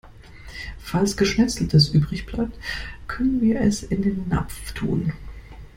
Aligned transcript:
Falls 0.79 1.15
Geschnetzeltes 1.15 1.89
übrig 1.89 2.25
bleibt, 2.25 2.57
können 3.07 3.39
wir 3.39 3.61
es 3.61 3.83
in 3.83 4.01
den 4.01 4.29
Napf 4.29 4.71
tun. 4.71 5.13